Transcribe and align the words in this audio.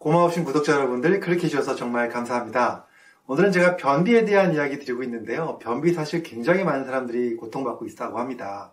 고마우신 0.00 0.44
구독자 0.44 0.72
여러분들 0.72 1.20
클릭해 1.20 1.46
주셔서 1.46 1.74
정말 1.74 2.08
감사합니다. 2.08 2.86
오늘은 3.26 3.52
제가 3.52 3.76
변비에 3.76 4.24
대한 4.24 4.54
이야기 4.54 4.78
드리고 4.78 5.02
있는데요. 5.02 5.58
변비 5.58 5.92
사실 5.92 6.22
굉장히 6.22 6.64
많은 6.64 6.86
사람들이 6.86 7.36
고통받고 7.36 7.84
있다고 7.84 8.18
합니다. 8.18 8.72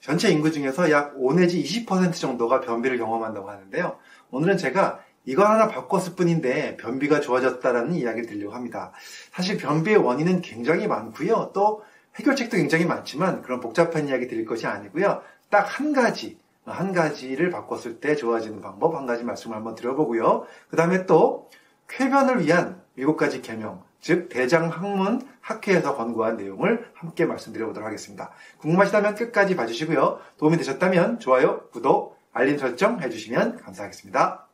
전체 0.00 0.30
인구 0.30 0.50
중에서 0.50 0.90
약 0.90 1.14
5 1.16 1.34
내지 1.34 1.62
20% 1.62 2.14
정도가 2.14 2.60
변비를 2.60 2.98
경험한다고 2.98 3.48
하는데요. 3.48 3.98
오늘은 4.32 4.56
제가 4.56 4.98
이거 5.24 5.44
하나 5.44 5.68
바꿨을 5.68 6.16
뿐인데 6.16 6.76
변비가 6.76 7.20
좋아졌다라는 7.20 7.94
이야기를 7.94 8.26
드리려고 8.26 8.56
합니다. 8.56 8.90
사실 9.30 9.56
변비의 9.56 9.98
원인은 9.98 10.40
굉장히 10.40 10.88
많고요. 10.88 11.52
또 11.54 11.84
해결책도 12.16 12.56
굉장히 12.56 12.84
많지만 12.84 13.42
그런 13.42 13.60
복잡한 13.60 14.08
이야기 14.08 14.26
드릴 14.26 14.44
것이 14.44 14.66
아니고요. 14.66 15.22
딱 15.50 15.78
한 15.78 15.92
가지 15.92 16.36
한 16.66 16.92
가지를 16.92 17.50
바꿨을 17.50 18.00
때 18.00 18.16
좋아지는 18.16 18.60
방법 18.60 18.94
한 18.94 19.06
가지 19.06 19.22
말씀을 19.24 19.56
한번 19.56 19.74
드려보고요. 19.74 20.46
그 20.68 20.76
다음에 20.76 21.06
또 21.06 21.50
쾌변을 21.88 22.44
위한 22.44 22.82
일곱 22.96 23.16
가지 23.16 23.42
개명, 23.42 23.82
즉 24.00 24.28
대장 24.28 24.68
학문 24.68 25.20
학회에서 25.40 25.96
권고한 25.96 26.36
내용을 26.36 26.90
함께 26.94 27.26
말씀드려보도록 27.26 27.86
하겠습니다. 27.86 28.30
궁금하시다면 28.58 29.14
끝까지 29.14 29.56
봐주시고요. 29.56 30.20
도움이 30.38 30.56
되셨다면 30.56 31.18
좋아요, 31.18 31.68
구독, 31.70 32.18
알림 32.32 32.56
설정 32.56 33.00
해주시면 33.00 33.58
감사하겠습니다. 33.58 34.46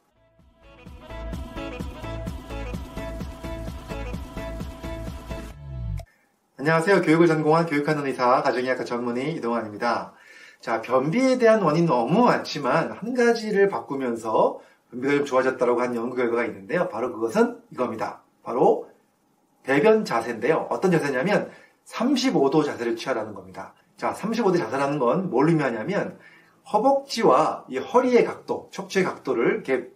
안녕하세요. 6.59 7.01
교육을 7.01 7.27
전공한 7.27 7.65
교육하는 7.65 8.05
의사, 8.05 8.43
가정의학과 8.43 8.85
전문의 8.85 9.33
이동환입니다. 9.35 10.13
자, 10.61 10.83
변비에 10.83 11.39
대한 11.39 11.63
원인 11.63 11.87
너무 11.87 12.25
많지만 12.25 12.93
한 12.93 13.15
가지를 13.15 13.69
바꾸면서 13.69 14.61
변비가 14.91 15.15
좀 15.15 15.25
좋아졌다고 15.25 15.81
한 15.81 15.95
연구 15.97 16.17
결과가 16.17 16.45
있는데요. 16.45 16.89
바로 16.89 17.13
그것은 17.13 17.61
이겁니다. 17.71 18.21
바로 18.43 18.91
배변 19.63 20.05
자세인데요. 20.05 20.67
어떤 20.71 20.91
자세냐면 20.91 21.51
35도 21.87 22.65
자세를 22.65 22.97
취하라는 22.97 23.35
겁니다. 23.35 23.75
자, 23.97 24.13
35도 24.13 24.59
자세라는 24.59 24.99
건 24.99 25.31
뭘 25.31 25.49
의미하냐면 25.49 26.19
허벅지와 26.71 27.65
이 27.69 27.79
허리의 27.79 28.25
각도, 28.25 28.69
척추의 28.71 29.05
각도를 29.05 29.55
이렇게 29.55 29.89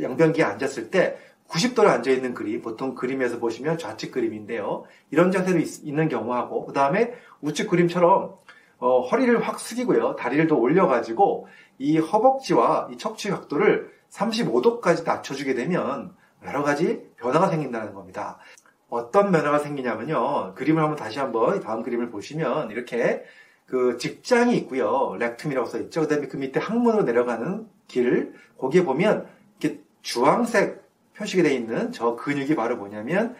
양변기에 0.00 0.44
앉았을 0.44 0.90
때 0.90 1.18
90도로 1.48 1.88
앉아 1.88 2.10
있는 2.10 2.32
그림, 2.32 2.62
보통 2.62 2.94
그림에서 2.94 3.38
보시면 3.38 3.76
좌측 3.76 4.12
그림인데요. 4.12 4.84
이런 5.10 5.30
자세로 5.30 5.58
있, 5.58 5.84
는 5.92 6.08
경우하고, 6.08 6.64
그 6.64 6.72
다음에 6.72 7.12
우측 7.42 7.68
그림처럼 7.68 8.36
어, 8.82 9.00
허리를 9.00 9.40
확 9.46 9.60
숙이고요. 9.60 10.16
다리를 10.16 10.48
더 10.48 10.56
올려가지고 10.56 11.46
이 11.78 11.98
허벅지와 11.98 12.88
이 12.90 12.98
척추 12.98 13.30
각도를 13.30 13.92
35도까지 14.10 15.04
낮춰주게 15.04 15.54
되면 15.54 16.12
여러 16.44 16.64
가지 16.64 17.06
변화가 17.16 17.48
생긴다는 17.48 17.94
겁니다. 17.94 18.38
어떤 18.88 19.30
변화가 19.30 19.60
생기냐면요. 19.60 20.54
그림을 20.54 20.82
한번 20.82 20.96
다시 20.96 21.20
한번 21.20 21.60
다음 21.60 21.84
그림을 21.84 22.10
보시면 22.10 22.72
이렇게 22.72 23.22
그 23.66 23.98
직장이 23.98 24.56
있고요. 24.56 25.14
렉툼이라고 25.16 25.68
써 25.68 25.78
있죠. 25.78 26.00
그다음에 26.00 26.26
그 26.26 26.36
밑에 26.36 26.58
항문으로 26.58 27.04
내려가는 27.04 27.68
길 27.86 28.34
거기에 28.58 28.82
보면 28.82 29.28
이렇게 29.60 29.80
주황색 30.02 30.82
표시가 31.14 31.44
되어 31.44 31.52
있는 31.52 31.92
저 31.92 32.16
근육이 32.16 32.56
바로 32.56 32.76
뭐냐면 32.76 33.36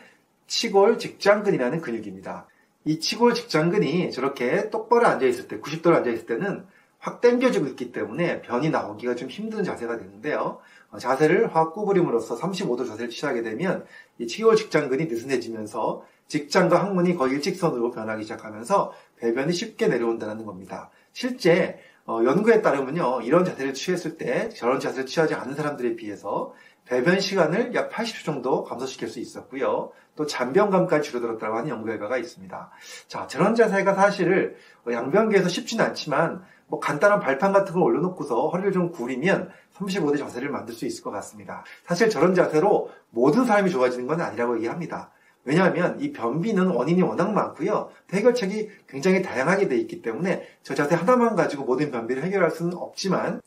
치골 0.46 0.98
직장근이라는 0.98 1.80
근육입니다. 1.80 2.46
이 2.84 2.98
치골 2.98 3.34
직장근이 3.34 4.10
저렇게 4.10 4.70
똑바로 4.70 5.06
앉아있을 5.06 5.48
때, 5.48 5.60
90도로 5.60 5.94
앉아있을 5.96 6.26
때는 6.26 6.64
확 6.98 7.20
당겨지고 7.20 7.66
있기 7.66 7.92
때문에 7.92 8.42
변이 8.42 8.70
나오기가 8.70 9.16
좀 9.16 9.28
힘든 9.28 9.64
자세가 9.64 9.98
되는데요. 9.98 10.58
어, 10.90 10.98
자세를 10.98 11.54
확 11.54 11.72
구부림으로써 11.74 12.36
35도 12.36 12.86
자세를 12.86 13.10
취하게 13.10 13.42
되면 13.42 13.84
이 14.18 14.26
치골 14.26 14.56
직장근이 14.56 15.06
느슨해지면서 15.06 16.04
직장과 16.28 16.80
항문이 16.80 17.16
거의 17.16 17.34
일직선으로 17.34 17.90
변하기 17.90 18.22
시작하면서 18.22 18.92
배변이 19.16 19.52
쉽게 19.52 19.88
내려온다는 19.88 20.44
겁니다. 20.44 20.90
실제 21.12 21.78
어, 22.04 22.20
연구에 22.24 22.62
따르면요, 22.62 23.20
이런 23.22 23.44
자세를 23.44 23.74
취했을 23.74 24.16
때 24.16 24.48
저런 24.50 24.80
자세를 24.80 25.06
취하지 25.06 25.34
않은 25.34 25.54
사람들에 25.54 25.94
비해서 25.94 26.52
배변 26.86 27.20
시간을 27.20 27.74
약 27.74 27.90
80초 27.90 28.24
정도 28.24 28.64
감소시킬 28.64 29.08
수 29.08 29.20
있었고요. 29.20 29.92
또 30.14 30.26
잔변감까지 30.26 31.08
줄어들었다고 31.08 31.56
하는 31.56 31.70
연구 31.70 31.86
결과가 31.86 32.18
있습니다. 32.18 32.70
자, 33.08 33.26
저런 33.28 33.54
자세가 33.54 33.94
사실 33.94 34.56
양변기에서 34.90 35.48
쉽지는 35.48 35.84
않지만 35.86 36.44
뭐 36.66 36.80
간단한 36.80 37.20
발판 37.20 37.52
같은 37.52 37.74
걸 37.74 37.82
올려놓고서 37.82 38.48
허리를 38.48 38.72
좀 38.72 38.90
구리면 38.90 39.50
35대 39.74 40.18
자세를 40.18 40.50
만들 40.50 40.74
수 40.74 40.86
있을 40.86 41.02
것 41.02 41.10
같습니다. 41.10 41.64
사실 41.84 42.10
저런 42.10 42.34
자세로 42.34 42.90
모든 43.10 43.44
사람이 43.44 43.70
좋아지는 43.70 44.06
건 44.06 44.20
아니라고 44.20 44.56
얘기합니다. 44.56 45.10
왜냐하면 45.44 45.98
이 46.00 46.12
변비는 46.12 46.68
원인이 46.68 47.02
워낙 47.02 47.32
많고요. 47.32 47.90
해결책이 48.12 48.70
굉장히 48.88 49.22
다양하게 49.22 49.68
돼 49.68 49.76
있기 49.78 50.02
때문에 50.02 50.46
저 50.62 50.74
자세 50.74 50.94
하나만 50.94 51.36
가지고 51.36 51.64
모든 51.64 51.90
변비를 51.90 52.22
해결할 52.22 52.50
수는 52.50 52.74
없지만 52.74 53.40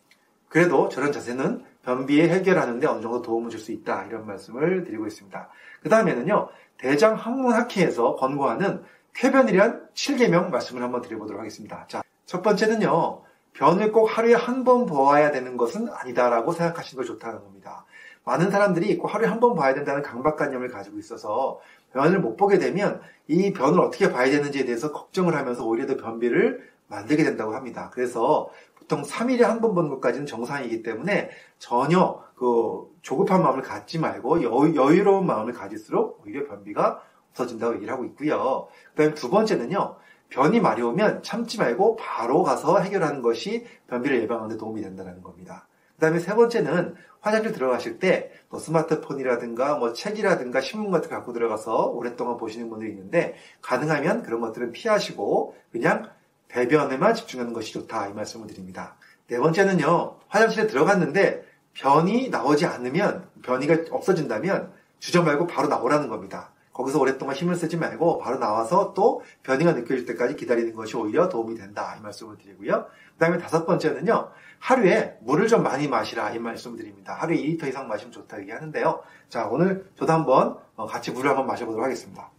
그래도 0.50 0.90
저런 0.90 1.12
자세는 1.12 1.64
변비에 1.86 2.28
해결하는데 2.30 2.86
어느 2.88 3.02
정도 3.02 3.22
도움을 3.22 3.50
줄 3.50 3.60
수 3.60 3.72
있다. 3.72 4.06
이런 4.06 4.26
말씀을 4.26 4.84
드리고 4.84 5.08
있습니다. 5.08 5.50
그 5.82 5.90
다음에는요, 5.90 6.50
대장 6.78 7.16
항문학회에서 7.16 8.16
권고하는 8.16 8.84
쾌변이란 9.14 9.88
7개명 9.94 10.50
말씀을 10.50 10.82
한번 10.84 11.02
드려보도록 11.02 11.40
하겠습니다. 11.40 11.86
자, 11.88 12.02
첫 12.26 12.42
번째는요, 12.42 13.22
변을 13.54 13.92
꼭 13.94 14.06
하루에 14.06 14.34
한 14.34 14.66
번 14.66 14.86
보아야 14.86 15.32
되는 15.32 15.56
것은 15.56 15.88
아니다라고 15.90 16.52
생각하시는 16.52 16.98
걸 17.02 17.06
좋다는 17.06 17.42
겁니다. 17.44 17.86
많은 18.26 18.50
사람들이 18.52 18.98
꼭 18.98 19.14
하루에 19.14 19.28
한 19.28 19.40
번 19.40 19.56
봐야 19.56 19.74
된다는 19.76 20.02
강박관념을 20.02 20.70
가지고 20.70 20.98
있어서 20.98 21.60
변을 21.94 22.20
못 22.20 22.36
보게 22.36 22.58
되면 22.58 23.00
이 23.28 23.54
변을 23.54 23.80
어떻게 23.80 24.12
봐야 24.12 24.26
되는지에 24.30 24.66
대해서 24.66 24.92
걱정을 24.92 25.36
하면서 25.36 25.64
오히려 25.66 25.86
더 25.86 25.96
변비를 25.96 26.68
만들게 26.88 27.24
된다고 27.24 27.54
합니다. 27.56 27.90
그래서 27.94 28.50
보통 28.76 29.02
3일에 29.04 29.42
한 29.42 29.62
번 29.62 29.74
보는 29.74 29.90
것까지는 29.90 30.26
정상이기 30.28 30.84
때문에 30.84 31.30
전혀 31.58 32.24
그 32.36 32.88
조급한 33.02 33.42
마음을 33.42 33.62
갖지 33.62 33.98
말고 34.00 34.44
여유, 34.44 35.04
로운 35.04 35.26
마음을 35.26 35.54
가질수록 35.54 36.22
오히려 36.24 36.48
변비가 36.48 37.02
없어진다고 37.32 37.76
얘기를 37.76 37.92
하고 37.94 38.06
있고요. 38.06 38.68
그 38.94 39.02
다음에 39.04 39.14
두 39.16 39.30
번째는요. 39.30 39.96
변이 40.30 40.60
마려우면 40.60 41.24
참지 41.24 41.60
말고 41.60 41.96
바로 41.98 42.44
가서 42.44 42.80
해결하는 42.80 43.22
것이 43.22 43.66
변비를 43.88 44.22
예방하는 44.24 44.50
데 44.50 44.58
도움이 44.58 44.82
된다는 44.82 45.22
겁니다. 45.22 45.68
그 45.96 46.02
다음에 46.02 46.20
세 46.20 46.36
번째는 46.36 46.96
화장실 47.22 47.52
들어가실 47.54 48.00
때 48.00 48.32
뭐 48.50 48.60
스마트폰이라든가 48.60 49.78
뭐 49.78 49.94
책이라든가 49.94 50.62
신문 50.62 50.92
같은 50.92 51.10
거 51.10 51.16
갖고 51.16 51.34
들어가서 51.34 51.88
오랫동안 51.88 52.38
보시는 52.38 52.70
분들이 52.70 52.92
있는데 52.92 53.36
가능하면 53.62 54.24
그런 54.24 54.40
것들은 54.42 54.72
피하시고 54.72 55.56
그냥 55.72 56.10
배변에만 56.56 57.14
집중하는 57.14 57.52
것이 57.52 57.74
좋다 57.74 58.08
이 58.08 58.14
말씀을 58.14 58.48
드립니다. 58.48 58.96
네 59.28 59.38
번째는요. 59.38 60.16
화장실에 60.30 60.68
들어갔는데 60.68 61.46
변이 61.74 62.30
나오지 62.30 62.66
않으면 62.66 63.28
변이가 63.44 63.94
없어진다면 63.94 64.72
주저 65.00 65.22
말고 65.22 65.48
바로 65.48 65.68
나오라는 65.68 66.08
겁니다. 66.08 66.52
거기서 66.72 67.00
오랫동안 67.00 67.36
힘을 67.36 67.56
쓰지 67.56 67.76
말고 67.76 68.20
바로 68.20 68.38
나와서 68.40 68.94
또 68.94 69.22
변이가 69.44 69.74
느껴질 69.74 70.06
때까지 70.06 70.38
기다리는 70.38 70.74
것이 70.74 70.96
오히려 70.96 71.28
도움이 71.28 71.56
된다 71.56 71.96
이 72.00 72.02
말씀을 72.02 72.38
드리고요. 72.38 72.86
그 72.86 73.18
다음에 73.18 73.38
다섯 73.38 73.66
번째는요. 73.66 74.32
하루에 74.60 75.18
물을 75.22 75.48
좀 75.48 75.62
많이 75.62 75.90
마시라 75.90 76.32
이 76.32 76.40
말씀을 76.40 76.78
드립니다. 76.78 77.16
하루에 77.16 77.38
2리터 77.38 77.68
이상 77.68 77.90
마시면 77.90 78.14
좋다 78.14 78.40
얘기하는데요. 78.40 79.02
자 79.28 79.48
오늘 79.48 79.90
저도 79.98 80.14
한번 80.14 80.58
어, 80.76 80.86
같이 80.86 81.12
물을 81.12 81.30
한번 81.30 81.48
마셔보도록 81.48 81.84
하겠습니다. 81.84 82.30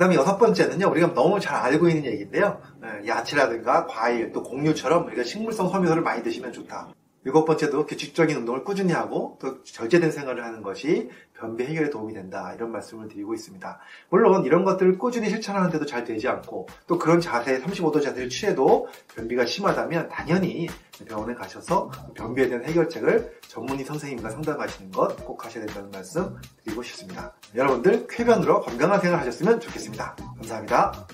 그 0.00 0.04
다음에 0.04 0.16
여섯 0.16 0.38
번째는요, 0.38 0.88
우리가 0.92 1.12
너무 1.12 1.38
잘 1.40 1.60
알고 1.60 1.86
있는 1.90 2.06
얘기인데요. 2.06 2.58
예, 2.82 3.06
야채라든가 3.06 3.84
과일, 3.84 4.32
또 4.32 4.42
곡류처럼 4.42 5.04
우리가 5.04 5.24
식물성 5.24 5.68
섬유소를 5.68 6.02
많이 6.02 6.22
드시면 6.22 6.54
좋다. 6.54 6.88
일곱 7.24 7.44
번째도 7.44 7.86
규칙적인 7.86 8.36
운동을 8.36 8.64
꾸준히 8.64 8.92
하고 8.92 9.36
또 9.40 9.62
절제된 9.62 10.10
생활을 10.10 10.44
하는 10.44 10.62
것이 10.62 11.10
변비 11.34 11.64
해결에 11.64 11.90
도움이 11.90 12.14
된다. 12.14 12.52
이런 12.54 12.70
말씀을 12.72 13.08
드리고 13.08 13.34
있습니다. 13.34 13.78
물론 14.10 14.44
이런 14.44 14.64
것들을 14.64 14.98
꾸준히 14.98 15.28
실천하는데도 15.28 15.86
잘 15.86 16.04
되지 16.04 16.28
않고 16.28 16.68
또 16.86 16.98
그런 16.98 17.20
자세, 17.20 17.60
35도 17.60 18.02
자세를 18.02 18.28
취해도 18.28 18.88
변비가 19.14 19.44
심하다면 19.46 20.08
당연히 20.08 20.68
병원에 21.06 21.34
가셔서 21.34 21.90
변비에 22.14 22.48
대한 22.48 22.64
해결책을 22.64 23.38
전문의 23.48 23.84
선생님과 23.84 24.30
상담하시는 24.30 24.90
것 24.90 25.16
꼭 25.24 25.44
하셔야 25.44 25.64
된다는 25.64 25.90
말씀 25.90 26.36
드리고 26.64 26.82
싶습니다. 26.82 27.32
여러분들 27.54 28.06
쾌변으로 28.08 28.62
건강한 28.62 29.00
생활 29.00 29.20
하셨으면 29.20 29.60
좋겠습니다. 29.60 30.16
감사합니다. 30.36 31.06